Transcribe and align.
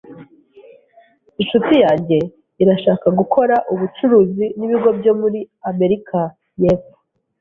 Inshuti 1.41 1.73
yanjye 1.83 2.17
irashaka 2.61 3.07
gukora 3.19 3.55
ubucuruzi 3.73 4.45
nibigo 4.57 4.89
byo 4.99 5.13
muri 5.21 5.39
Amerika 5.71 6.19
yepfo. 6.61 6.95